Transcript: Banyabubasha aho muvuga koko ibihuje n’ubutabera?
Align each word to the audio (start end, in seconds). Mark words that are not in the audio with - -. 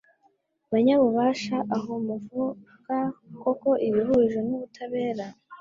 Banyabubasha 0.71 1.57
aho 1.75 1.91
muvuga 2.05 2.97
koko 3.41 3.69
ibihuje 3.87 4.39
n’ubutabera? 4.47 5.25